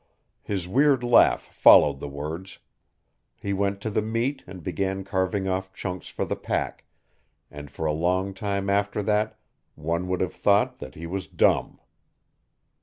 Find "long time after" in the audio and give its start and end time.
7.93-9.03